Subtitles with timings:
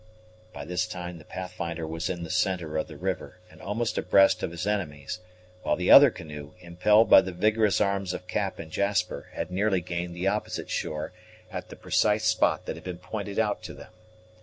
[0.51, 4.41] By this time the Pathfinder was in the centre of the river, and almost abreast
[4.41, 5.19] of his enemies,
[5.61, 9.79] while the other canoe, impelled by the vigorous arms of Cap and Jasper, had nearly
[9.79, 11.13] gained the opposite shore
[11.51, 13.91] at the precise spot that had been pointed out to them.